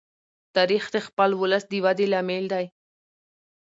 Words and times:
تاریخ 0.55 0.83
د 0.95 0.97
خپل 1.07 1.29
ولس 1.41 1.63
د 1.67 1.73
ودې 1.83 2.05
لامل 2.13 2.45
دی. 2.53 2.65